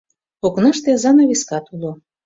[0.45, 1.91] Окнаште занавескат уло.